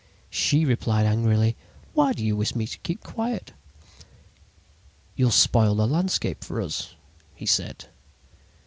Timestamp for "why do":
1.93-2.25